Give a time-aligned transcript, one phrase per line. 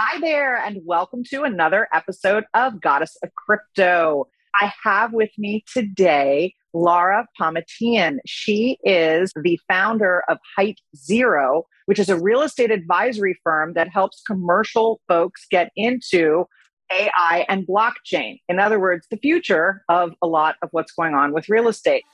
[0.00, 4.28] Hi there, and welcome to another episode of Goddess of Crypto.
[4.54, 8.18] I have with me today Laura Pamatian.
[8.24, 13.88] She is the founder of Height Zero, which is a real estate advisory firm that
[13.88, 16.44] helps commercial folks get into
[16.92, 18.38] AI and blockchain.
[18.48, 22.04] In other words, the future of a lot of what's going on with real estate.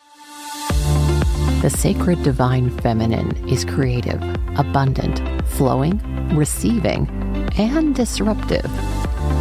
[1.60, 4.22] The sacred divine feminine is creative,
[4.56, 5.98] abundant, flowing,
[6.34, 7.23] receiving,
[7.56, 8.66] and disruptive.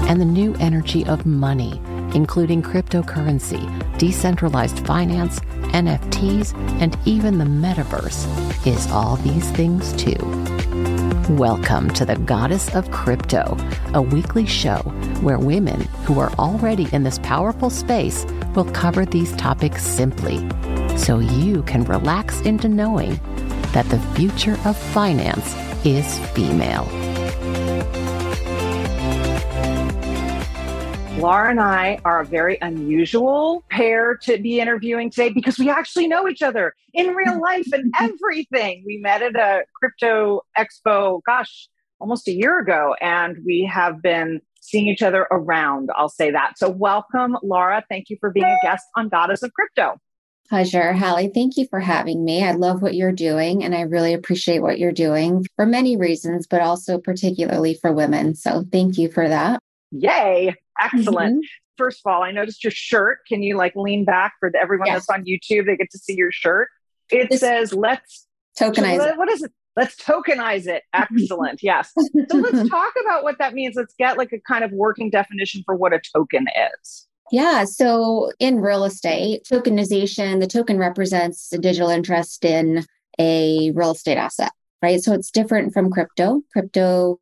[0.07, 1.82] And the new energy of money,
[2.14, 5.39] including cryptocurrency, decentralized finance,
[5.71, 8.28] NFTs, and even the metaverse,
[8.68, 10.18] is all these things too.
[11.29, 13.57] Welcome to the Goddess of Crypto,
[13.93, 14.79] a weekly show
[15.21, 18.25] where women who are already in this powerful space
[18.56, 20.48] will cover these topics simply
[20.98, 23.20] so you can relax into knowing
[23.71, 26.87] that the future of finance is female.
[31.23, 36.06] Laura and I are a very unusual pair to be interviewing today because we actually
[36.06, 38.84] know each other in real life and everything.
[38.86, 41.70] We met at a crypto expo, gosh,
[42.02, 45.92] almost a year ago, and we have been seeing each other around.
[45.95, 46.58] I'll say that.
[46.58, 47.86] So, welcome, Laura.
[47.89, 49.95] Thank you for being a guest on Goddess of Crypto.
[50.50, 50.92] Pleasure.
[50.92, 52.44] Halle, thank you for having me.
[52.44, 56.48] I love what you're doing and I really appreciate what you're doing for many reasons,
[56.48, 58.36] but also particularly for women.
[58.36, 59.61] So thank you for that.
[59.94, 60.55] Yay.
[60.81, 61.36] Excellent.
[61.36, 61.77] Mm-hmm.
[61.77, 63.19] First of all, I noticed your shirt.
[63.27, 65.05] Can you like lean back for the, everyone yes.
[65.08, 65.66] that's on YouTube?
[65.66, 66.69] They get to see your shirt.
[67.09, 68.27] It this says, let's
[68.59, 69.52] tokenize what, what is it?
[69.75, 70.83] Let's tokenize it.
[70.94, 71.61] Excellent.
[71.64, 71.91] yes.
[71.95, 73.75] So let's talk about what that means.
[73.75, 76.47] Let's get like a kind of working definition for what a token
[76.81, 77.08] is.
[77.31, 77.66] Yeah.
[77.66, 82.86] So in real estate, tokenization, the token represents a digital interest in
[83.19, 85.02] a real estate asset, right?
[85.02, 86.41] So it's different from crypto.
[86.52, 87.19] Crypto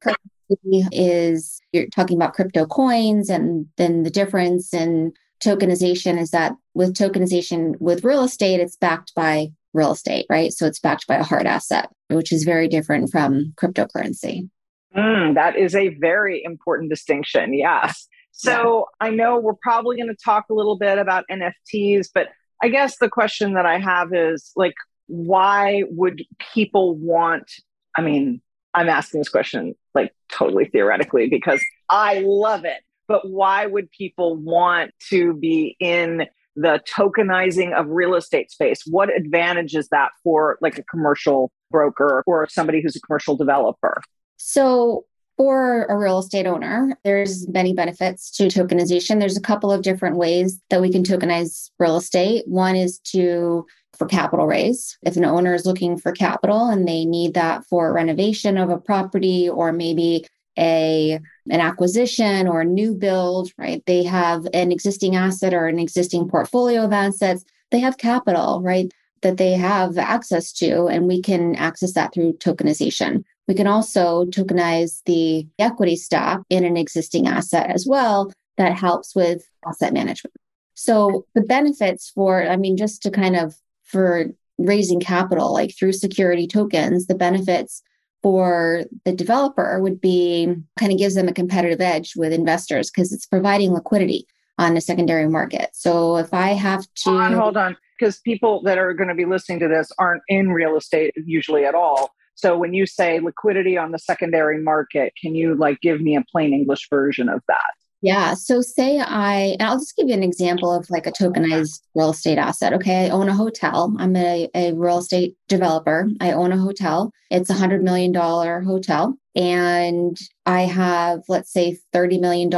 [0.91, 5.13] is you're talking about crypto coins, and then the difference in
[5.43, 10.51] tokenization is that with tokenization with real estate, it's backed by real estate, right?
[10.51, 14.49] So it's backed by a hard asset, which is very different from cryptocurrency.
[14.95, 17.53] Mm, that is a very important distinction.
[17.53, 18.07] Yes.
[18.31, 19.07] So yeah.
[19.07, 22.29] I know we're probably going to talk a little bit about NFTs, but
[22.61, 24.73] I guess the question that I have is like,
[25.07, 26.23] why would
[26.53, 27.49] people want?
[27.95, 28.41] I mean,
[28.73, 32.81] I'm asking this question like totally theoretically because I love it.
[33.07, 38.83] But why would people want to be in the tokenizing of real estate space?
[38.85, 44.01] What advantage is that for like a commercial broker or somebody who's a commercial developer?
[44.37, 45.05] So
[45.37, 49.19] for a real estate owner, there's many benefits to tokenization.
[49.19, 52.47] There's a couple of different ways that we can tokenize real estate.
[52.47, 53.65] One is to
[54.01, 54.97] for capital raise.
[55.03, 58.79] If an owner is looking for capital and they need that for renovation of a
[58.79, 60.25] property or maybe
[60.57, 63.83] a an acquisition or a new build, right?
[63.85, 67.45] They have an existing asset or an existing portfolio of assets.
[67.69, 68.91] They have capital, right?
[69.21, 73.23] That they have access to, and we can access that through tokenization.
[73.47, 79.15] We can also tokenize the equity stock in an existing asset as well that helps
[79.15, 80.33] with asset management.
[80.73, 83.53] So the benefits for, I mean, just to kind of
[83.91, 87.81] for raising capital, like through security tokens, the benefits
[88.21, 93.11] for the developer would be kind of gives them a competitive edge with investors because
[93.11, 94.27] it's providing liquidity
[94.59, 95.69] on the secondary market.
[95.73, 99.15] So if I have to hold on, hold on, because people that are going to
[99.15, 102.11] be listening to this aren't in real estate usually at all.
[102.35, 106.23] So when you say liquidity on the secondary market, can you like give me a
[106.31, 107.71] plain English version of that?
[108.01, 108.33] Yeah.
[108.33, 112.09] So say I, and I'll just give you an example of like a tokenized real
[112.09, 112.73] estate asset.
[112.73, 113.05] Okay.
[113.05, 113.95] I own a hotel.
[113.99, 116.09] I'm a, a real estate developer.
[116.19, 117.11] I own a hotel.
[117.29, 119.17] It's a hundred million dollar hotel.
[119.35, 122.49] And I have, let's say, $30 million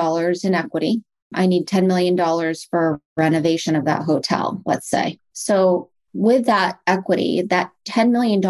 [0.44, 1.04] in equity.
[1.36, 2.18] I need $10 million
[2.70, 5.20] for renovation of that hotel, let's say.
[5.34, 8.42] So with that equity, that $10 million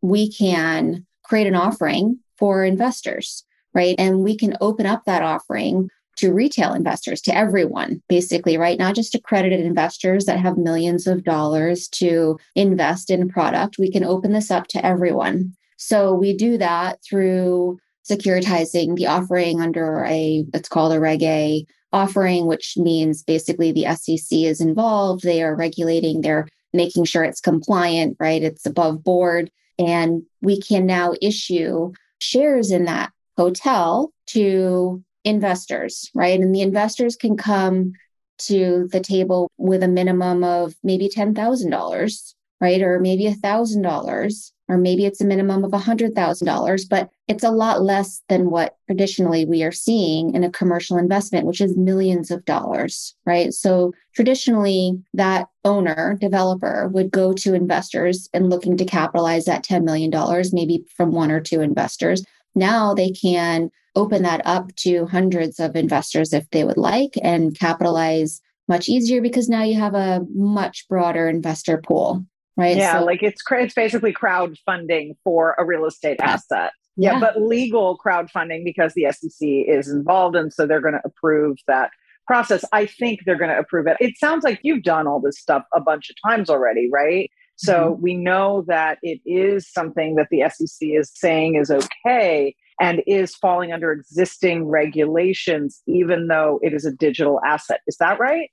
[0.00, 3.44] we can create an offering for investors,
[3.74, 3.96] right?
[3.98, 8.78] And we can open up that offering to retail investors, to everyone, basically, right?
[8.78, 13.76] Not just accredited investors that have millions of dollars to invest in product.
[13.78, 15.54] We can open this up to everyone.
[15.76, 17.78] So we do that through
[18.08, 23.86] securitizing the offering under a, it's called a Reg A offering, which means basically the
[23.94, 25.22] SEC is involved.
[25.22, 28.42] They are regulating, they're making sure it's compliant, right?
[28.42, 29.50] It's above board.
[29.78, 36.38] And we can now issue shares in that hotel to investors, right?
[36.38, 37.92] And the investors can come
[38.38, 42.82] to the table with a minimum of maybe $10,000 right?
[42.82, 46.84] Or maybe a thousand dollars, or maybe it's a minimum of a hundred thousand dollars,
[46.84, 51.46] but it's a lot less than what traditionally we are seeing in a commercial investment,
[51.46, 53.52] which is millions of dollars, right?
[53.52, 59.84] So traditionally that owner, developer would go to investors and looking to capitalize that $10
[59.84, 60.10] million,
[60.52, 62.24] maybe from one or two investors.
[62.54, 67.58] Now they can open that up to hundreds of investors if they would like and
[67.58, 72.24] capitalize much easier because now you have a much broader investor pool
[72.58, 72.76] right?
[72.76, 76.72] Yeah so, like it's it's basically crowdfunding for a real estate asset.
[76.96, 81.02] Yeah, yeah but legal crowdfunding because the sec is involved and so they're going to
[81.04, 81.90] approve that
[82.26, 82.64] process.
[82.72, 83.96] I think they're going to approve it.
[84.00, 87.92] It sounds like you've done all this stuff a bunch of times already right so
[87.92, 88.02] mm-hmm.
[88.02, 93.34] we know that it is something that the sec is saying is okay and is
[93.34, 97.80] falling under existing regulations, even though it is a digital asset.
[97.88, 98.50] Is that right?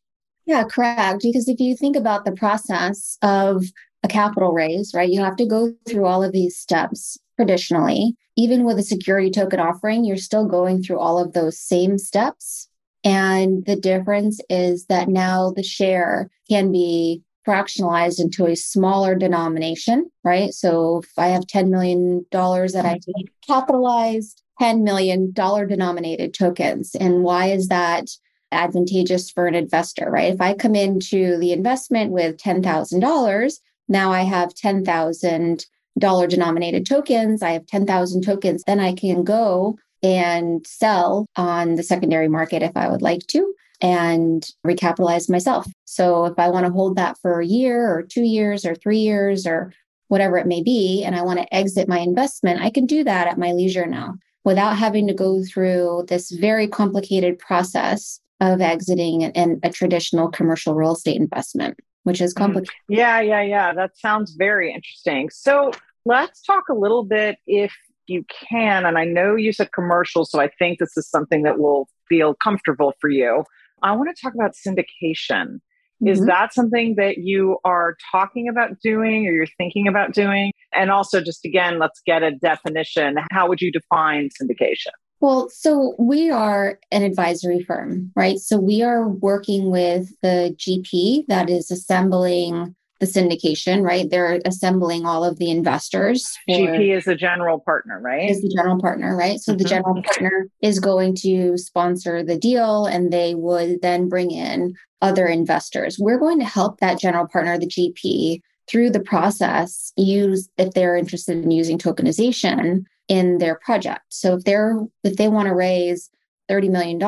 [0.47, 1.21] Yeah, correct.
[1.21, 3.65] Because if you think about the process of
[4.03, 8.15] a capital raise, right, you have to go through all of these steps traditionally.
[8.35, 12.67] Even with a security token offering, you're still going through all of those same steps.
[13.03, 20.09] And the difference is that now the share can be fractionalized into a smaller denomination,
[20.23, 20.53] right?
[20.53, 23.11] So if I have $10 million that I mm-hmm.
[23.15, 26.95] need capitalized, $10 million denominated tokens.
[26.95, 28.09] And why is that
[28.51, 30.33] advantageous for an investor, right?
[30.33, 33.53] If I come into the investment with $10,000,
[33.87, 37.43] now I have $10,000 denominated tokens.
[37.43, 38.63] I have 10,000 tokens.
[38.65, 43.53] Then I can go and sell on the secondary market if I would like to
[43.81, 45.65] and recapitalize myself.
[45.85, 48.99] So if I want to hold that for a year or two years or three
[48.99, 49.73] years or
[50.07, 53.27] whatever it may be, and I want to exit my investment, I can do that
[53.27, 59.21] at my leisure now without having to go through this very complicated process of exiting
[59.21, 62.43] in a traditional commercial real estate investment, which is mm-hmm.
[62.43, 62.75] complicated.
[62.87, 63.73] Yeah, yeah, yeah.
[63.73, 65.29] That sounds very interesting.
[65.31, 65.71] So
[66.05, 67.73] let's talk a little bit if
[68.07, 68.85] you can.
[68.85, 72.35] And I know you said commercial, so I think this is something that will feel
[72.35, 73.43] comfortable for you.
[73.85, 75.59] I want to talk about syndication.
[76.01, 76.07] Mm-hmm.
[76.07, 80.51] Is that something that you are talking about doing or you're thinking about doing?
[80.73, 83.17] And also, just again, let's get a definition.
[83.31, 84.91] How would you define syndication?
[85.21, 88.37] Well, so we are an advisory firm, right?
[88.37, 94.09] So we are working with the GP that is assembling the syndication, right?
[94.09, 96.37] They're assembling all of the investors.
[96.45, 98.29] For, GP is the general partner, right?
[98.29, 99.39] Is the general partner, right?
[99.39, 99.57] So mm-hmm.
[99.57, 104.75] the general partner is going to sponsor the deal and they would then bring in
[105.01, 105.97] other investors.
[105.99, 110.95] We're going to help that general partner, the GP, through the process use if they're
[110.95, 114.01] interested in using tokenization in their project.
[114.09, 116.09] So if they're if they want to raise
[116.49, 116.99] $30 million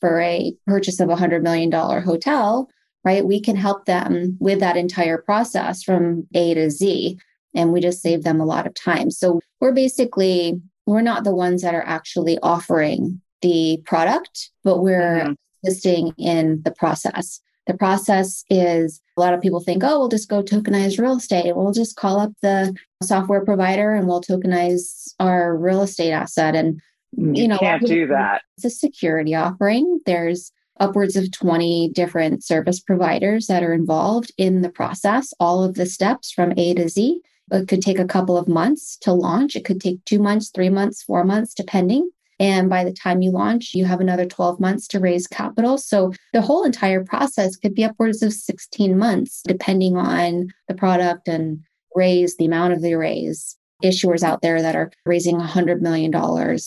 [0.00, 2.68] for a purchase of a $100 million hotel,
[3.04, 3.24] right?
[3.24, 7.18] We can help them with that entire process from A to Z.
[7.54, 9.10] And we just save them a lot of time.
[9.10, 15.20] So we're basically, we're not the ones that are actually offering the product, but we're
[15.24, 15.32] mm-hmm.
[15.64, 17.40] assisting in the process.
[17.66, 21.54] The process is a lot of people think, oh, we'll just go tokenize real estate.
[21.54, 26.54] We'll just call up the software provider and we'll tokenize our real estate asset.
[26.54, 26.80] And
[27.12, 28.42] you, you know, can't do that.
[28.56, 30.00] It's a security offering.
[30.06, 35.74] There's upwards of 20 different service providers that are involved in the process, all of
[35.74, 37.20] the steps from A to Z.
[37.50, 39.56] It could take a couple of months to launch.
[39.56, 42.10] It could take two months, three months, four months, depending.
[42.40, 45.76] And by the time you launch, you have another 12 months to raise capital.
[45.76, 51.26] So the whole entire process could be upwards of 16 months, depending on the product
[51.26, 51.60] and
[51.96, 53.56] raise, the amount of the raise.
[53.82, 56.12] Issuers out there that are raising $100 million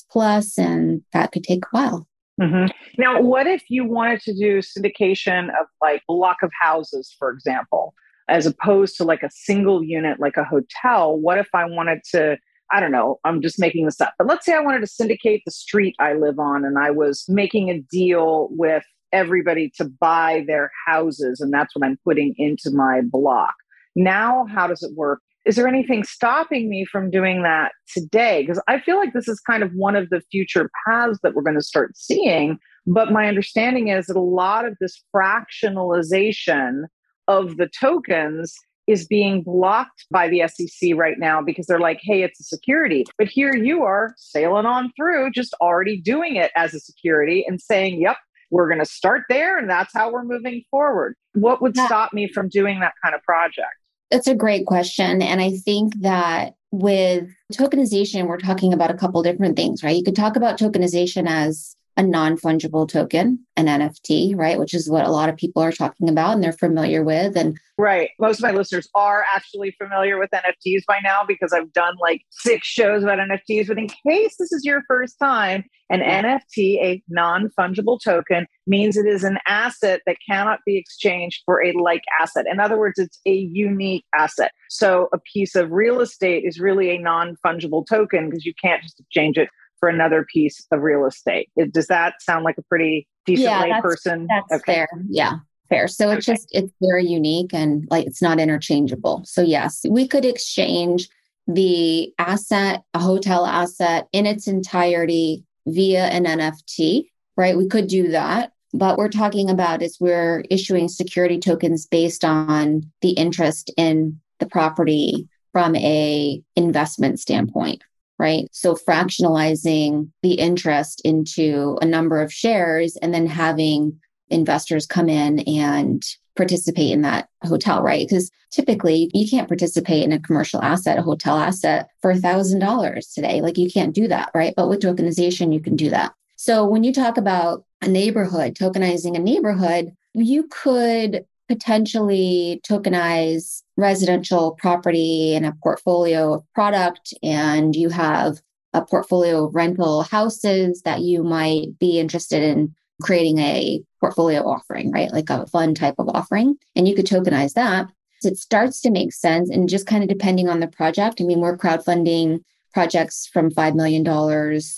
[0.10, 2.08] plus, and that could take a while.
[2.40, 2.72] Mm-hmm.
[3.02, 7.94] Now, what if you wanted to do syndication of like block of houses, for example,
[8.30, 11.18] as opposed to like a single unit, like a hotel?
[11.18, 12.38] What if I wanted to?
[12.72, 14.14] I don't know, I'm just making this up.
[14.18, 17.26] But let's say I wanted to syndicate the street I live on and I was
[17.28, 22.72] making a deal with everybody to buy their houses, and that's what I'm putting into
[22.72, 23.54] my block.
[23.96, 25.20] Now, how does it work?
[25.46, 28.42] Is there anything stopping me from doing that today?
[28.42, 31.42] Because I feel like this is kind of one of the future paths that we're
[31.42, 32.60] going to start seeing.
[32.86, 36.84] But my understanding is that a lot of this fractionalization
[37.28, 38.56] of the tokens
[38.88, 43.06] is being blocked by the SEC right now because they're like, hey, it's a security.
[43.18, 47.62] But here you are sailing on through, just already doing it as a security and
[47.62, 48.18] saying, yep,
[48.50, 51.16] we're going to start there and that's how we're moving forward.
[51.34, 53.81] What would stop me from doing that kind of project?
[54.12, 55.22] That's a great question.
[55.22, 59.96] And I think that with tokenization, we're talking about a couple different things, right?
[59.96, 64.58] You could talk about tokenization as a non fungible token, an NFT, right?
[64.58, 67.36] Which is what a lot of people are talking about and they're familiar with.
[67.36, 68.10] And right.
[68.20, 72.22] Most of my listeners are actually familiar with NFTs by now because I've done like
[72.30, 73.68] six shows about NFTs.
[73.68, 76.38] But in case this is your first time, an yeah.
[76.40, 81.62] NFT, a non fungible token, means it is an asset that cannot be exchanged for
[81.62, 82.46] a like asset.
[82.50, 84.52] In other words, it's a unique asset.
[84.70, 88.82] So a piece of real estate is really a non fungible token because you can't
[88.82, 89.50] just exchange it
[89.82, 91.50] for another piece of real estate.
[91.58, 94.28] It, does that sound like a pretty decent yeah, person?
[94.30, 94.74] That's okay.
[94.74, 94.88] fair.
[95.10, 95.90] Yeah, fair.
[95.90, 96.38] So it's okay.
[96.38, 99.24] just it's very unique and like it's not interchangeable.
[99.26, 101.10] So yes, we could exchange
[101.48, 107.58] the asset, a hotel asset in its entirety via an NFT, right?
[107.58, 108.54] We could do that.
[108.74, 114.46] But we're talking about is we're issuing security tokens based on the interest in the
[114.46, 117.84] property from a investment standpoint
[118.22, 118.48] right?
[118.52, 124.00] So fractionalizing the interest into a number of shares and then having
[124.30, 126.04] investors come in and
[126.38, 128.08] participate in that hotel, right?
[128.08, 132.60] Because typically you can't participate in a commercial asset, a hotel asset for a thousand
[132.60, 133.42] dollars today.
[133.42, 134.54] Like you can't do that, right?
[134.56, 136.14] But with tokenization, you can do that.
[136.36, 144.52] So when you talk about a neighborhood, tokenizing a neighborhood, you could potentially tokenize residential
[144.52, 148.40] property and a portfolio of product and you have
[148.74, 154.92] a portfolio of rental houses that you might be interested in creating a portfolio offering,
[154.92, 155.12] right?
[155.12, 156.56] Like a fund type of offering.
[156.76, 157.88] And you could tokenize that.
[158.22, 159.50] So it starts to make sense.
[159.50, 163.76] And just kind of depending on the project, I mean, we're crowdfunding projects from $5
[163.76, 164.08] million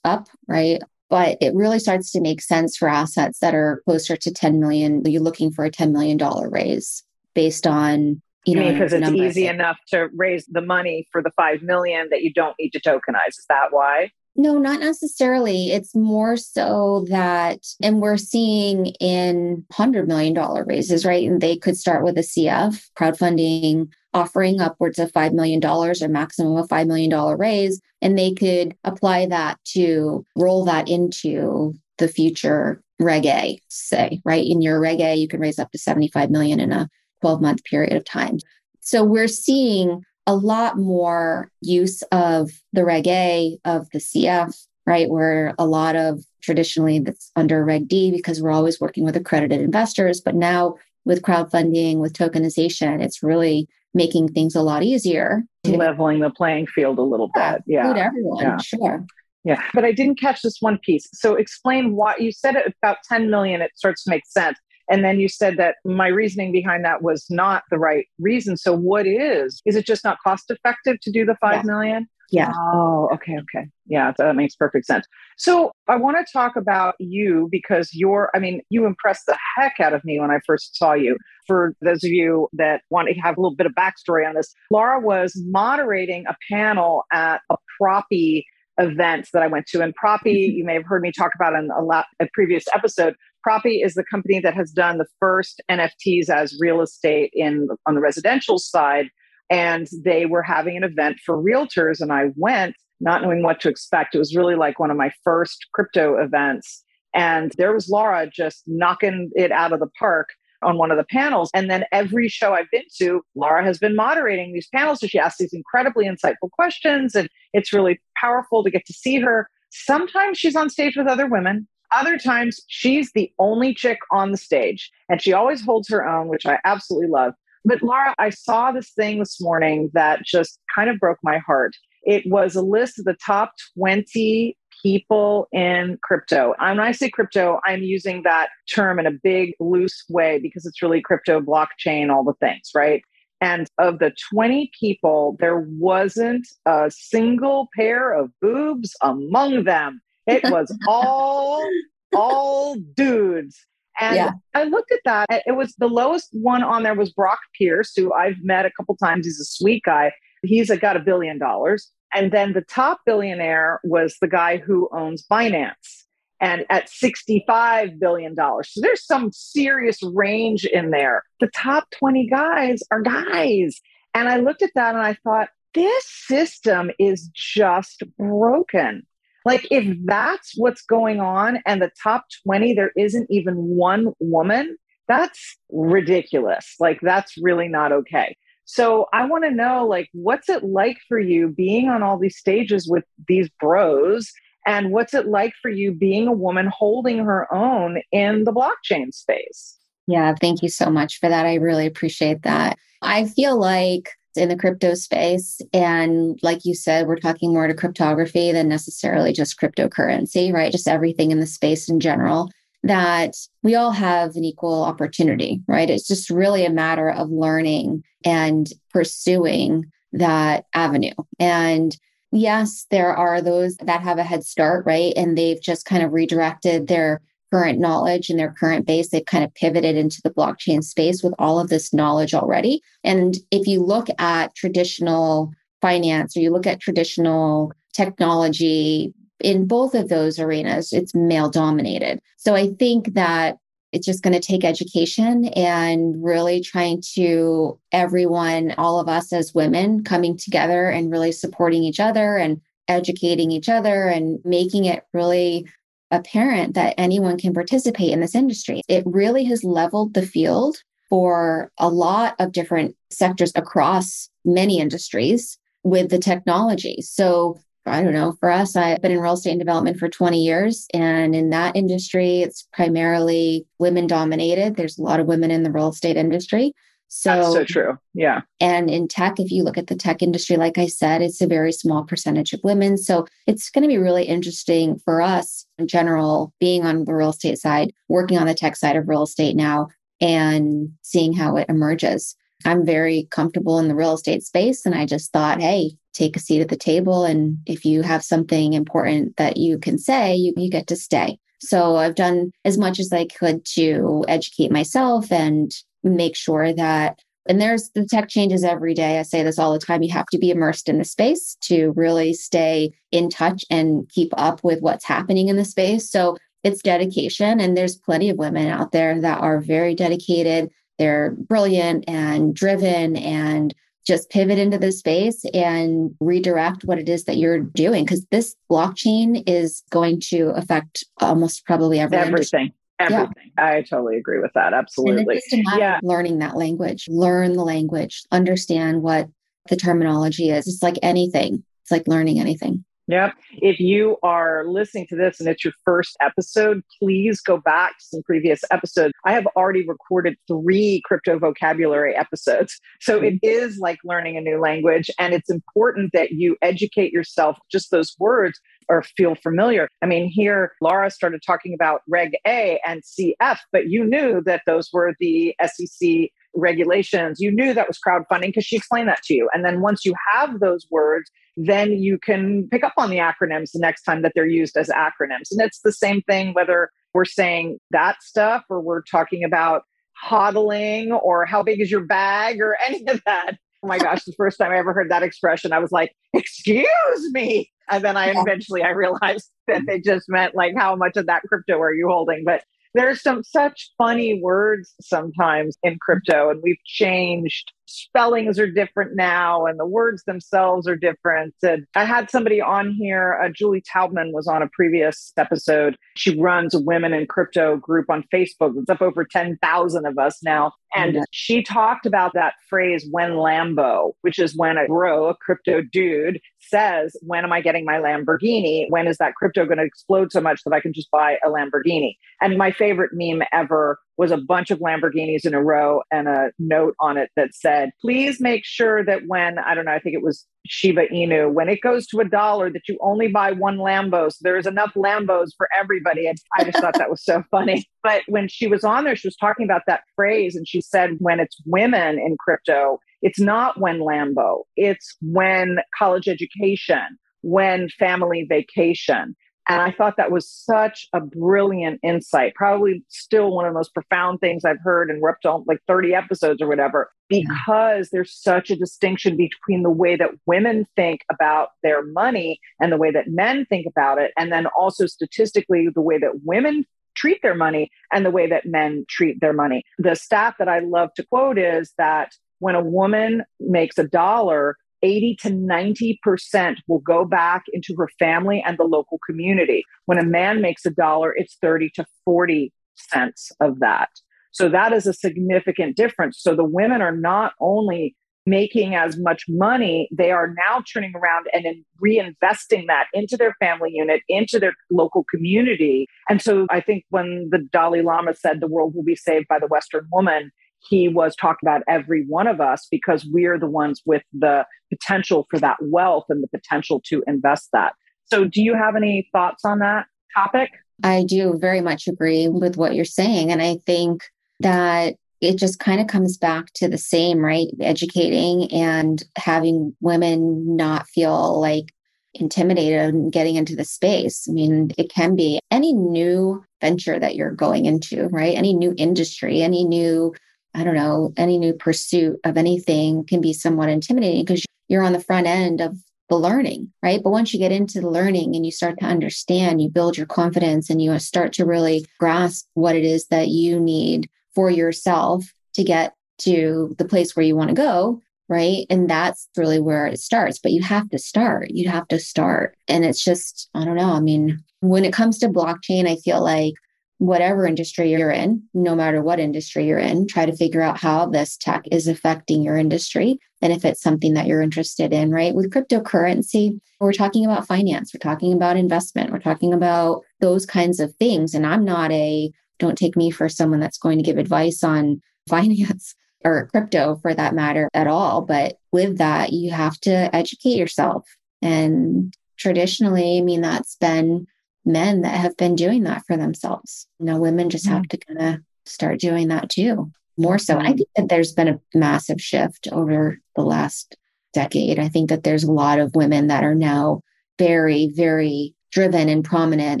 [0.04, 0.82] up, right?
[1.08, 5.02] but it really starts to make sense for assets that are closer to 10 million.
[5.04, 6.18] You're looking for a $10 million
[6.50, 7.02] raise
[7.34, 11.62] based on you know because it's easy enough to raise the money for the 5
[11.62, 15.72] million that you don't need to tokenize is that why no, not necessarily.
[15.72, 20.32] It's more so that, and we're seeing in $100 million
[20.64, 21.28] raises, right?
[21.28, 26.56] And they could start with a CF crowdfunding offering upwards of $5 million or maximum
[26.56, 27.80] of $5 million raise.
[28.00, 34.46] And they could apply that to roll that into the future Reg A, say, right?
[34.46, 36.88] In your Reg A, you can raise up to 75 million in a
[37.20, 38.38] 12 month period of time.
[38.80, 44.54] So we're seeing a lot more use of the Reg A, of the CF,
[44.86, 45.08] right?
[45.08, 49.60] Where a lot of traditionally that's under Reg D because we're always working with accredited
[49.60, 50.20] investors.
[50.20, 55.44] But now with crowdfunding, with tokenization, it's really making things a lot easier.
[55.66, 57.62] Leveling the playing field a little bit.
[57.66, 57.92] Yeah.
[57.96, 58.56] everyone, yeah.
[58.58, 59.06] sure.
[59.44, 59.62] Yeah.
[59.72, 61.08] But I didn't catch this one piece.
[61.12, 64.58] So explain why you said it about 10 million, it starts to make sense.
[64.90, 68.56] And then you said that my reasoning behind that was not the right reason.
[68.56, 69.60] So what is?
[69.66, 71.62] Is it just not cost effective to do the five yeah.
[71.62, 72.08] million?
[72.30, 72.52] Yeah.
[72.54, 73.68] Oh, okay, okay.
[73.86, 75.06] Yeah, that makes perfect sense.
[75.38, 79.80] So I want to talk about you because you're, I mean, you impressed the heck
[79.80, 81.16] out of me when I first saw you.
[81.46, 84.52] For those of you that want to have a little bit of backstory on this,
[84.70, 88.44] Laura was moderating a panel at a Propy
[88.76, 89.80] event that I went to.
[89.80, 90.56] And Propy, mm-hmm.
[90.56, 93.94] you may have heard me talk about in a, lot, a previous episode, Propy is
[93.94, 98.58] the company that has done the first NFTs as real estate in on the residential
[98.58, 99.08] side.
[99.50, 103.68] And they were having an event for realtors, and I went not knowing what to
[103.68, 104.14] expect.
[104.14, 106.84] It was really like one of my first crypto events.
[107.14, 110.28] And there was Laura just knocking it out of the park
[110.62, 111.50] on one of the panels.
[111.54, 115.00] And then every show I've been to, Laura has been moderating these panels.
[115.00, 117.14] So she asks these incredibly insightful questions.
[117.14, 119.48] And it's really powerful to get to see her.
[119.70, 121.68] Sometimes she's on stage with other women.
[121.92, 126.28] Other times, she's the only chick on the stage and she always holds her own,
[126.28, 127.34] which I absolutely love.
[127.64, 131.74] But Laura, I saw this thing this morning that just kind of broke my heart.
[132.02, 136.54] It was a list of the top 20 people in crypto.
[136.58, 140.82] When I say crypto, I'm using that term in a big, loose way because it's
[140.82, 143.02] really crypto, blockchain, all the things, right?
[143.40, 150.00] And of the 20 people, there wasn't a single pair of boobs among them.
[150.28, 151.68] It was all
[152.14, 153.58] all dudes.
[154.00, 154.30] And yeah.
[154.54, 155.42] I looked at that.
[155.46, 158.96] It was the lowest one on there was Brock Pierce, who I've met a couple
[158.96, 159.26] times.
[159.26, 160.12] He's a sweet guy.
[160.42, 161.90] He's got a billion dollars.
[162.14, 166.04] And then the top billionaire was the guy who owns Binance
[166.40, 168.34] and at $65 billion.
[168.36, 171.24] So there's some serious range in there.
[171.40, 173.80] The top 20 guys are guys.
[174.14, 179.06] And I looked at that and I thought, this system is just broken.
[179.48, 184.76] Like, if that's what's going on and the top 20, there isn't even one woman,
[185.08, 186.74] that's ridiculous.
[186.78, 188.36] Like, that's really not okay.
[188.66, 192.36] So I want to know, like, what's it like for you being on all these
[192.36, 194.30] stages with these bros
[194.68, 199.14] And what's it like for you being a woman holding her own in the blockchain
[199.14, 199.78] space?
[200.06, 201.46] Yeah, thank you so much for that.
[201.46, 202.76] I really appreciate that.
[203.00, 207.74] I feel like in the crypto space, and like you said, we're talking more to
[207.74, 210.72] cryptography than necessarily just cryptocurrency, right?
[210.72, 212.50] Just everything in the space in general,
[212.82, 215.90] that we all have an equal opportunity, right?
[215.90, 221.14] It's just really a matter of learning and pursuing that avenue.
[221.38, 221.96] And
[222.30, 225.12] yes, there are those that have a head start, right?
[225.16, 229.10] And they've just kind of redirected their current knowledge and their current base.
[229.10, 232.80] They've kind of pivoted into the blockchain space with all of this knowledge already.
[233.04, 239.94] And if you look at traditional finance or you look at traditional technology, in both
[239.94, 242.20] of those arenas, it's male dominated.
[242.36, 243.56] So I think that
[243.92, 249.54] it's just going to take education and really trying to everyone, all of us as
[249.54, 255.04] women coming together and really supporting each other and educating each other and making it
[255.12, 255.66] really
[256.10, 258.82] apparent that anyone can participate in this industry.
[258.88, 265.58] It really has leveled the field for a lot of different sectors across many industries
[265.82, 267.00] with the technology.
[267.00, 270.42] So I don't know, for us, I've been in real estate and development for 20
[270.42, 270.86] years.
[270.92, 274.76] And in that industry, it's primarily women dominated.
[274.76, 276.74] There's a lot of women in the real estate industry.
[277.08, 277.98] So, That's so true.
[278.12, 278.42] Yeah.
[278.60, 281.46] And in tech, if you look at the tech industry, like I said, it's a
[281.46, 282.98] very small percentage of women.
[282.98, 287.30] So it's going to be really interesting for us in general, being on the real
[287.30, 289.88] estate side, working on the tech side of real estate now,
[290.20, 292.36] and seeing how it emerges.
[292.64, 294.84] I'm very comfortable in the real estate space.
[294.84, 297.24] And I just thought, hey, take a seat at the table.
[297.24, 301.38] And if you have something important that you can say, you, you get to stay.
[301.60, 307.20] So I've done as much as I could to educate myself and make sure that
[307.48, 309.18] and there's the tech changes every day.
[309.18, 310.02] I say this all the time.
[310.02, 314.32] You have to be immersed in the space to really stay in touch and keep
[314.36, 316.10] up with what's happening in the space.
[316.10, 317.58] So it's dedication.
[317.58, 320.70] And there's plenty of women out there that are very dedicated.
[320.98, 323.74] They're brilliant and driven and
[324.06, 328.04] just pivot into the space and redirect what it is that you're doing.
[328.04, 332.72] Because this blockchain is going to affect almost probably every everything.
[332.98, 333.52] Everything.
[333.56, 333.64] Yeah.
[333.64, 334.74] I totally agree with that.
[334.74, 335.40] Absolutely.
[335.76, 336.00] yeah.
[336.02, 339.28] learning that language, learn the language, understand what
[339.68, 340.66] the terminology is.
[340.66, 341.64] It's like anything.
[341.82, 342.84] It's like learning anything.
[343.08, 343.34] Yep.
[343.52, 348.04] If you are listening to this and it's your first episode, please go back to
[348.04, 349.14] some previous episodes.
[349.24, 352.78] I have already recorded three crypto vocabulary episodes.
[353.00, 353.36] So mm-hmm.
[353.42, 355.10] it is like learning a new language.
[355.18, 359.88] And it's important that you educate yourself, just those words or feel familiar.
[360.02, 364.62] I mean, here Laura started talking about Reg A and CF, but you knew that
[364.66, 367.40] those were the SEC regulations.
[367.40, 369.48] You knew that was crowdfunding because she explained that to you.
[369.54, 373.72] And then once you have those words, then you can pick up on the acronyms
[373.72, 375.50] the next time that they're used as acronyms.
[375.50, 379.82] And it's the same thing whether we're saying that stuff or we're talking about
[380.24, 383.56] hodling or how big is your bag or any of that.
[383.82, 387.32] Oh my gosh, the first time I ever heard that expression, I was like, excuse
[387.32, 387.70] me.
[387.90, 391.42] And then I eventually I realized that they just meant like how much of that
[391.48, 392.44] crypto are you holding?
[392.44, 392.62] But
[392.94, 399.66] there's some such funny words sometimes in crypto and we've changed spellings are different now
[399.66, 401.54] and the words themselves are different.
[401.62, 405.96] And I had somebody on here, uh, Julie Taubman was on a previous episode.
[406.16, 408.74] She runs a women in crypto group on Facebook.
[408.76, 410.72] It's up over 10,000 of us now.
[410.94, 411.22] And mm-hmm.
[411.30, 416.40] she talked about that phrase, when Lambo, which is when a bro, a crypto dude,
[416.68, 418.86] says, When am I getting my Lamborghini?
[418.90, 421.48] When is that crypto going to explode so much that I can just buy a
[421.48, 422.16] Lamborghini?
[422.40, 426.50] And my favorite meme ever was a bunch of Lamborghinis in a row and a
[426.58, 430.14] note on it that said, please make sure that when, I don't know, I think
[430.14, 433.78] it was Shiba Inu, when it goes to a dollar, that you only buy one
[433.78, 434.30] Lambo.
[434.30, 436.26] So there's enough Lambos for everybody.
[436.26, 437.88] And I just thought that was so funny.
[438.02, 441.16] But when she was on there, she was talking about that phrase and she said,
[441.18, 448.46] when it's women in crypto, it's not when Lambo, it's when college education, when family
[448.48, 449.34] vacation.
[449.68, 452.54] And I thought that was such a brilliant insight.
[452.54, 456.62] Probably still one of the most profound things I've heard in Reptile, like 30 episodes
[456.62, 462.02] or whatever, because there's such a distinction between the way that women think about their
[462.02, 464.32] money and the way that men think about it.
[464.38, 468.64] And then also statistically, the way that women treat their money and the way that
[468.64, 469.84] men treat their money.
[469.98, 474.76] The stat that I love to quote is that when a woman makes a dollar,
[475.02, 479.84] 80 to 90% will go back into her family and the local community.
[480.06, 484.08] When a man makes a dollar, it's 30 to 40 cents of that.
[484.50, 486.38] So that is a significant difference.
[486.40, 488.16] So the women are not only
[488.48, 493.90] making as much money, they are now turning around and reinvesting that into their family
[493.92, 496.06] unit, into their local community.
[496.28, 499.58] And so I think when the Dalai Lama said the world will be saved by
[499.58, 500.50] the Western woman,
[500.88, 505.46] he was talking about every one of us because we're the ones with the potential
[505.50, 507.94] for that wealth and the potential to invest that.
[508.24, 510.70] So, do you have any thoughts on that topic?
[511.02, 513.52] I do very much agree with what you're saying.
[513.52, 514.22] And I think
[514.60, 517.68] that it just kind of comes back to the same, right?
[517.80, 521.92] Educating and having women not feel like
[522.34, 524.46] intimidated and getting into the space.
[524.48, 528.56] I mean, it can be any new venture that you're going into, right?
[528.56, 530.34] Any new industry, any new,
[530.78, 535.12] I don't know, any new pursuit of anything can be somewhat intimidating because you're on
[535.12, 535.96] the front end of
[536.28, 537.20] the learning, right?
[537.20, 540.26] But once you get into the learning and you start to understand, you build your
[540.26, 544.70] confidence and you uh, start to really grasp what it is that you need for
[544.70, 548.86] yourself to get to the place where you want to go, right?
[548.88, 550.60] And that's really where it starts.
[550.60, 551.70] But you have to start.
[551.70, 552.76] You have to start.
[552.86, 554.12] And it's just, I don't know.
[554.12, 556.74] I mean, when it comes to blockchain, I feel like
[557.18, 561.26] whatever industry you're in, no matter what industry you're in, try to figure out how
[561.26, 565.54] this tech is affecting your industry and if it's something that you're interested in, right?
[565.54, 571.00] With cryptocurrency, we're talking about finance, we're talking about investment, we're talking about those kinds
[571.00, 571.54] of things.
[571.54, 575.20] And I'm not a, don't take me for someone that's going to give advice on
[575.48, 578.42] finance or crypto for that matter at all.
[578.42, 581.26] But with that, you have to educate yourself.
[581.60, 584.46] And traditionally, I mean, that's been
[584.88, 587.06] men that have been doing that for themselves.
[587.20, 590.10] You know, women just have to kind of start doing that too.
[590.36, 590.78] More so.
[590.78, 590.96] I mm-hmm.
[590.96, 594.16] think that there's been a massive shift over the last
[594.52, 594.98] decade.
[594.98, 597.22] I think that there's a lot of women that are now
[597.58, 600.00] very, very driven and prominent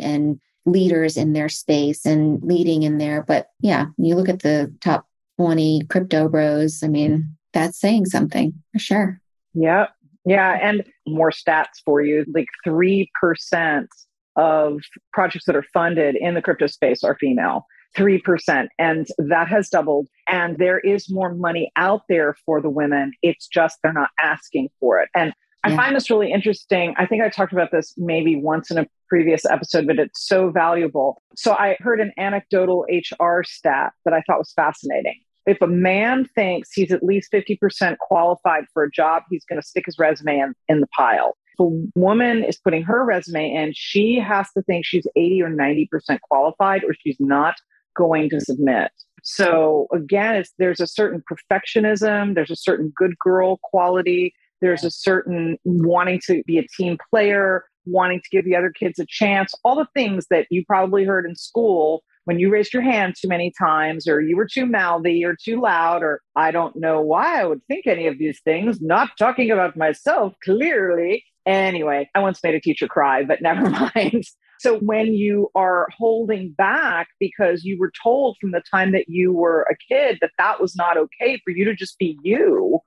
[0.00, 3.22] and leaders in their space and leading in there.
[3.22, 5.06] But yeah, you look at the top
[5.38, 9.20] 20 crypto bros, I mean, that's saying something for sure.
[9.54, 9.88] Yeah.
[10.24, 10.58] Yeah.
[10.60, 13.86] And more stats for you like 3%
[14.38, 14.80] of
[15.12, 17.66] projects that are funded in the crypto space are female.
[17.96, 18.68] 3%.
[18.78, 20.08] And that has doubled.
[20.28, 23.12] And there is more money out there for the women.
[23.22, 25.08] It's just they're not asking for it.
[25.14, 25.32] And
[25.64, 26.94] I find this really interesting.
[26.96, 30.50] I think I talked about this maybe once in a previous episode, but it's so
[30.50, 31.22] valuable.
[31.34, 35.20] So I heard an anecdotal HR stat that I thought was fascinating.
[35.46, 39.66] If a man thinks he's at least 50% qualified for a job, he's going to
[39.66, 44.16] stick his resume in, in the pile a woman is putting her resume in, she
[44.16, 47.56] has to think she's 80 or 90% qualified or she's not
[47.96, 48.90] going to submit.
[49.22, 55.58] So again, there's a certain perfectionism, there's a certain good girl quality, there's a certain
[55.64, 59.76] wanting to be a team player, wanting to give the other kids a chance, all
[59.76, 63.50] the things that you probably heard in school when you raised your hand too many
[63.58, 67.46] times or you were too mouthy or too loud or I don't know why I
[67.46, 71.24] would think any of these things, not talking about myself clearly.
[71.48, 74.24] Anyway, I once made a teacher cry, but never mind.
[74.60, 79.32] So when you are holding back because you were told from the time that you
[79.32, 82.80] were a kid that that was not okay for you to just be you,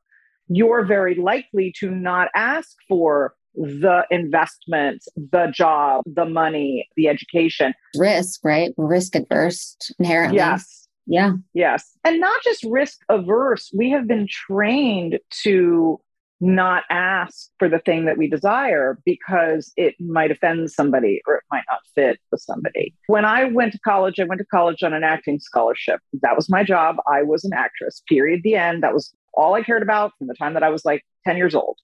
[0.48, 7.74] you're very likely to not ask for the investment, the job, the money, the education.
[7.96, 8.74] Risk, right?
[8.78, 10.38] risk adverse inherently.
[10.38, 10.88] Yes.
[11.08, 11.34] Yeah.
[11.54, 11.90] Yes.
[12.04, 13.72] And not just risk averse.
[13.76, 16.00] We have been trained to
[16.42, 21.44] not ask for the thing that we desire because it might offend somebody or it
[21.52, 22.96] might not fit with somebody.
[23.08, 26.00] When I went to college, I went to college on an acting scholarship.
[26.22, 26.98] That was my job.
[27.12, 28.42] I was an actress, period.
[28.44, 28.82] The end.
[28.82, 31.54] That was all I cared about from the time that I was like 10 years
[31.54, 31.78] old.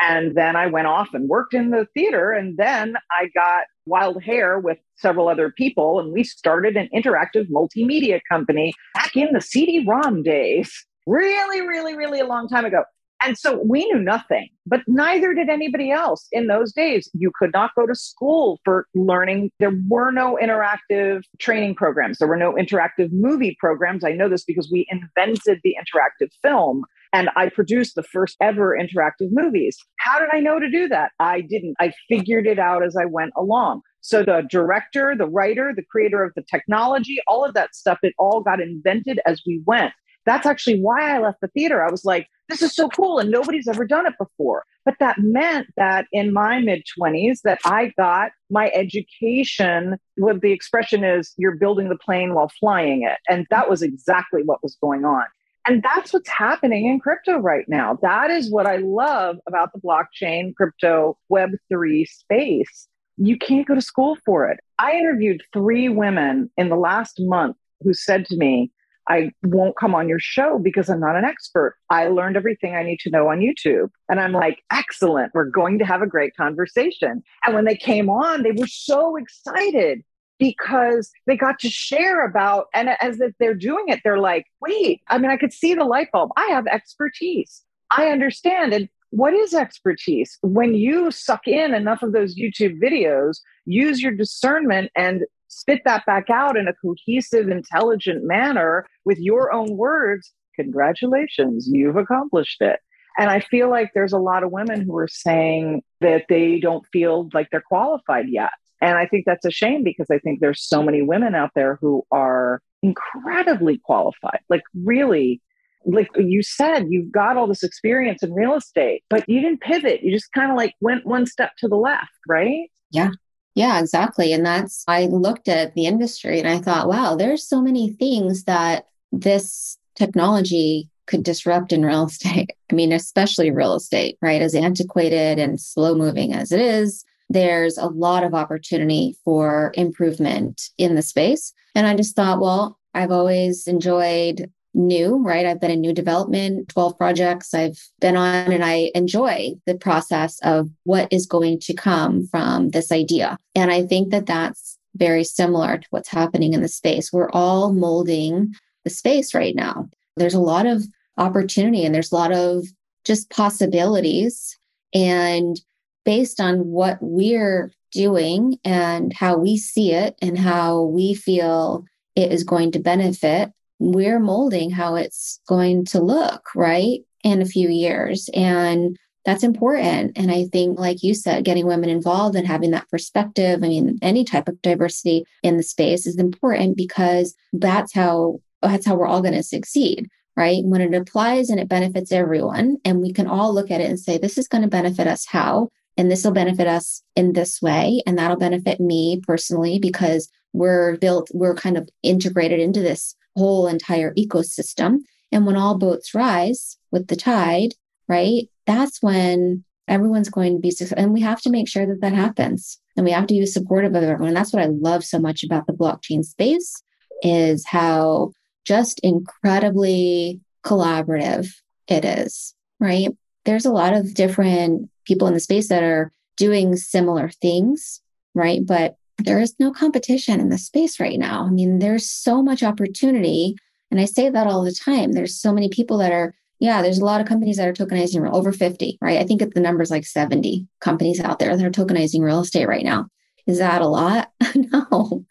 [0.00, 2.32] And then I went off and worked in the theater.
[2.32, 6.00] And then I got wild hair with several other people.
[6.00, 10.70] And we started an interactive multimedia company back in the CD ROM days.
[11.06, 12.84] Really, really, really a long time ago.
[13.24, 17.08] And so we knew nothing, but neither did anybody else in those days.
[17.14, 19.50] You could not go to school for learning.
[19.60, 24.04] There were no interactive training programs, there were no interactive movie programs.
[24.04, 26.84] I know this because we invented the interactive film.
[27.14, 29.76] And I produced the first ever interactive movies.
[29.98, 31.12] How did I know to do that?
[31.18, 31.74] I didn't.
[31.78, 33.82] I figured it out as I went along.
[34.00, 38.14] So the director, the writer, the creator of the technology, all of that stuff, it
[38.18, 39.92] all got invented as we went.
[40.24, 41.84] That's actually why I left the theater.
[41.84, 44.64] I was like, this is so cool and nobody's ever done it before.
[44.84, 50.52] But that meant that in my mid 20s that I got my education what the
[50.52, 54.76] expression is you're building the plane while flying it and that was exactly what was
[54.80, 55.24] going on.
[55.66, 57.98] And that's what's happening in crypto right now.
[58.02, 62.88] That is what I love about the blockchain, crypto, Web3 space.
[63.16, 64.58] You can't go to school for it.
[64.78, 68.72] I interviewed three women in the last month who said to me,
[69.08, 71.76] I won't come on your show because I'm not an expert.
[71.90, 73.90] I learned everything I need to know on YouTube.
[74.08, 75.32] And I'm like, excellent.
[75.34, 77.22] We're going to have a great conversation.
[77.44, 80.02] And when they came on, they were so excited
[80.38, 85.00] because they got to share about, and as if they're doing it, they're like, wait,
[85.08, 86.30] I mean, I could see the light bulb.
[86.36, 87.62] I have expertise.
[87.90, 88.72] I understand.
[88.72, 90.38] And what is expertise?
[90.40, 96.04] When you suck in enough of those YouTube videos, use your discernment and spit that
[96.06, 102.80] back out in a cohesive, intelligent manner with your own words, congratulations, you've accomplished it.
[103.18, 106.84] And I feel like there's a lot of women who are saying that they don't
[106.92, 108.52] feel like they're qualified yet.
[108.80, 111.78] And I think that's a shame because I think there's so many women out there
[111.80, 115.40] who are incredibly qualified, like really
[115.84, 120.02] like you said, you've got all this experience in real estate, but you didn't pivot.
[120.02, 122.70] You just kind of like went one step to the left, right?
[122.92, 123.10] Yeah.
[123.54, 124.32] Yeah, exactly.
[124.32, 128.44] And that's, I looked at the industry and I thought, wow, there's so many things
[128.44, 132.50] that this technology could disrupt in real estate.
[132.70, 134.40] I mean, especially real estate, right?
[134.40, 140.70] As antiquated and slow moving as it is, there's a lot of opportunity for improvement
[140.78, 141.52] in the space.
[141.74, 145.46] And I just thought, well, I've always enjoyed new, right?
[145.46, 150.38] I've been in new development, 12 projects I've been on, and I enjoy the process
[150.42, 153.38] of what is going to come from this idea.
[153.54, 157.12] And I think that that's very similar to what's happening in the space.
[157.12, 158.54] We're all molding
[158.84, 159.88] the space right now.
[160.16, 160.84] There's a lot of
[161.18, 162.66] opportunity and there's a lot of
[163.04, 164.58] just possibilities.
[164.94, 165.60] And
[166.04, 171.84] based on what we're doing and how we see it and how we feel
[172.16, 177.00] it is going to benefit we're molding how it's going to look, right?
[177.24, 178.28] In a few years.
[178.34, 180.16] And that's important.
[180.16, 183.98] And I think, like you said, getting women involved and having that perspective, I mean,
[184.02, 189.06] any type of diversity in the space is important because that's how that's how we're
[189.06, 190.64] all going to succeed right?
[190.64, 194.00] When it applies and it benefits everyone, and we can all look at it and
[194.00, 195.68] say, this is going to benefit us how?
[195.96, 198.02] And this will benefit us in this way.
[198.06, 203.66] And that'll benefit me personally because we're built, we're kind of integrated into this whole
[203.68, 204.98] entire ecosystem.
[205.30, 207.74] And when all boats rise with the tide,
[208.08, 211.02] right, that's when everyone's going to be successful.
[211.02, 212.78] And we have to make sure that that happens.
[212.96, 214.28] And we have to be supportive of everyone.
[214.28, 216.82] And that's what I love so much about the blockchain space
[217.22, 218.32] is how
[218.64, 221.48] just incredibly collaborative
[221.88, 223.08] it is, right?
[223.44, 228.00] There's a lot of different people in the space that are doing similar things,
[228.34, 228.60] right?
[228.64, 231.44] But there is no competition in the space right now.
[231.46, 233.56] I mean, there's so much opportunity.
[233.90, 235.12] And I say that all the time.
[235.12, 238.28] There's so many people that are, yeah, there's a lot of companies that are tokenizing
[238.30, 239.18] over 50, right?
[239.18, 242.84] I think the number's like 70 companies out there that are tokenizing real estate right
[242.84, 243.06] now.
[243.46, 244.30] Is that a lot?
[244.54, 245.24] no,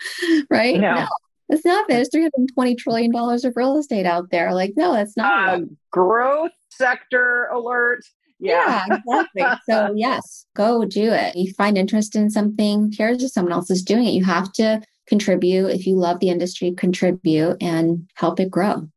[0.49, 0.80] right?
[0.80, 0.95] No.
[0.95, 1.08] no.
[1.49, 1.88] It's not.
[1.89, 4.54] There's $320 trillion of real estate out there.
[4.54, 5.49] Like, no, that's not.
[5.49, 5.60] Uh,
[5.91, 8.01] growth sector alert.
[8.41, 9.43] Yeah, yeah exactly.
[9.69, 11.36] so yes, go do it.
[11.36, 14.12] You find interest in something, here's just someone else is doing it.
[14.12, 15.67] You have to contribute.
[15.67, 18.88] If you love the industry, contribute and help it grow.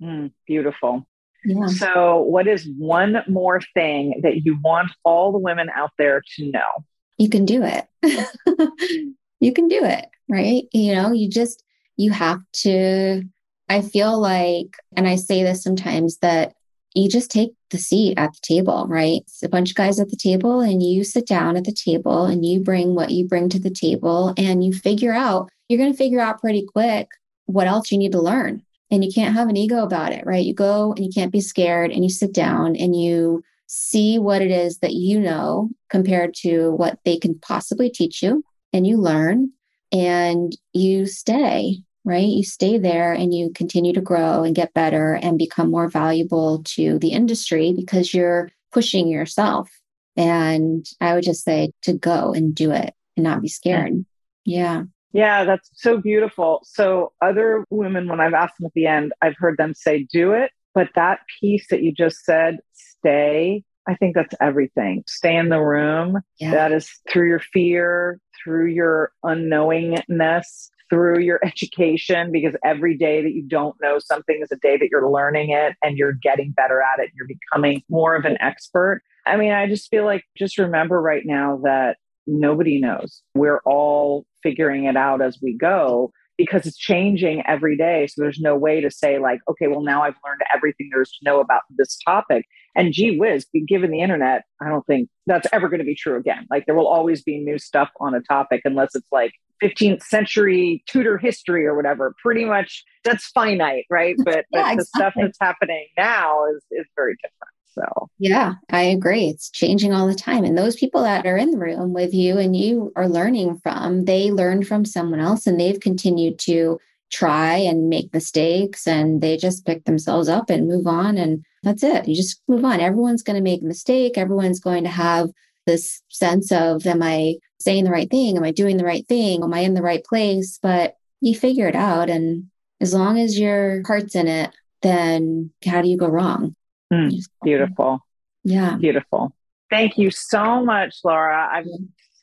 [0.00, 1.06] Mm, beautiful.
[1.44, 1.66] Yeah.
[1.66, 6.50] So, what is one more thing that you want all the women out there to
[6.50, 6.84] know?
[7.18, 7.86] You can do it.
[9.40, 10.64] you can do it, right?
[10.72, 11.64] You know, you just,
[11.96, 13.24] you have to.
[13.68, 16.54] I feel like, and I say this sometimes, that
[16.94, 19.20] you just take the seat at the table, right?
[19.22, 22.24] It's a bunch of guys at the table, and you sit down at the table
[22.24, 25.92] and you bring what you bring to the table and you figure out, you're going
[25.92, 27.08] to figure out pretty quick
[27.46, 28.62] what else you need to learn.
[28.90, 30.44] And you can't have an ego about it, right?
[30.44, 34.42] You go and you can't be scared and you sit down and you see what
[34.42, 38.98] it is that you know compared to what they can possibly teach you and you
[38.98, 39.50] learn
[39.92, 42.26] and you stay right?
[42.26, 46.62] You stay there and you continue to grow and get better and become more valuable
[46.64, 49.70] to the industry because you're pushing yourself.
[50.16, 54.04] And I would just say to go and do it and not be scared.
[54.44, 54.84] Yeah.
[55.12, 56.62] Yeah, that's so beautiful.
[56.64, 60.32] So, other women, when I've asked them at the end, I've heard them say, do
[60.32, 60.50] it.
[60.74, 65.04] But that piece that you just said, stay, I think that's everything.
[65.06, 66.20] Stay in the room.
[66.38, 66.52] Yeah.
[66.52, 73.32] That is through your fear, through your unknowingness, through your education because every day that
[73.32, 76.82] you don't know something is a day that you're learning it and you're getting better
[76.82, 77.10] at it.
[77.16, 79.02] You're becoming more of an expert.
[79.26, 83.22] I mean, I just feel like just remember right now that nobody knows.
[83.34, 86.12] We're all figuring it out as we go.
[86.38, 88.06] because it's changing every day.
[88.08, 91.10] So there's no way to say, like, okay, well, now I've learned everything there is
[91.10, 92.46] to know about this topic.
[92.74, 96.16] And gee whiz, given the internet, I don't think that's ever going to be true
[96.16, 96.46] again.
[96.50, 100.82] Like, there will always be new stuff on a topic unless it's like 15th century
[100.88, 102.14] Tudor history or whatever.
[102.22, 104.16] Pretty much that's finite, right?
[104.24, 104.76] But, yeah, but exactly.
[104.76, 107.52] the stuff that's happening now is, is very different.
[107.74, 109.28] So, yeah, I agree.
[109.28, 110.44] It's changing all the time.
[110.44, 114.04] And those people that are in the room with you and you are learning from,
[114.04, 116.78] they learned from someone else and they've continued to
[117.10, 121.16] try and make mistakes and they just pick themselves up and move on.
[121.16, 122.06] And that's it.
[122.06, 122.80] You just move on.
[122.80, 124.18] Everyone's going to make a mistake.
[124.18, 125.30] Everyone's going to have
[125.66, 128.36] this sense of, am I saying the right thing?
[128.36, 129.42] Am I doing the right thing?
[129.42, 130.58] Am I in the right place?
[130.62, 132.10] But you figure it out.
[132.10, 134.50] And as long as your heart's in it,
[134.82, 136.56] then how do you go wrong?
[136.92, 138.00] Mm, beautiful.
[138.44, 138.76] Yeah.
[138.76, 139.32] Beautiful.
[139.70, 141.48] Thank you so much, Laura.
[141.50, 141.66] I've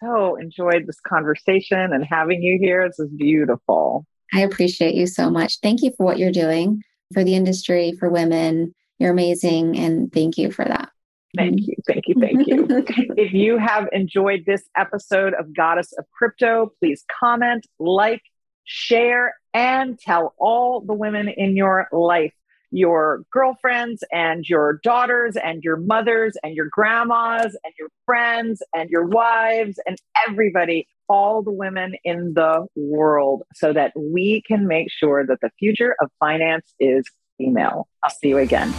[0.03, 2.87] so enjoyed this conversation and having you here.
[2.87, 4.05] This is beautiful.
[4.33, 5.59] I appreciate you so much.
[5.61, 8.75] Thank you for what you're doing for the industry, for women.
[8.99, 9.77] You're amazing.
[9.77, 10.89] And thank you for that.
[11.35, 11.69] Thank mm-hmm.
[11.69, 11.75] you.
[11.87, 12.15] Thank you.
[12.19, 13.13] Thank you.
[13.17, 18.21] if you have enjoyed this episode of Goddess of Crypto, please comment, like,
[18.63, 22.33] share, and tell all the women in your life
[22.71, 28.89] your girlfriends and your daughters and your mothers and your grandmas and your friends and
[28.89, 34.91] your wives and everybody, all the women in the world, so that we can make
[34.91, 37.05] sure that the future of finance is
[37.37, 37.87] female.
[38.03, 38.73] I'll see you again.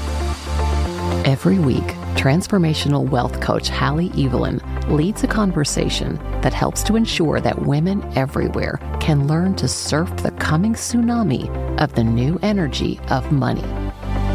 [1.31, 7.63] Every week, transformational wealth coach Halle Eavelyn leads a conversation that helps to ensure that
[7.63, 11.49] women everywhere can learn to surf the coming tsunami
[11.81, 13.63] of the new energy of money.